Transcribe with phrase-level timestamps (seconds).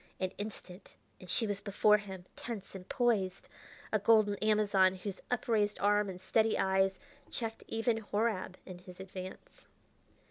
[0.19, 3.47] An instant and she was before him, tense and poised,
[3.93, 6.97] a golden Amazon, whose upraised arm and steady eyes
[7.29, 9.67] checked even Horab in his advance.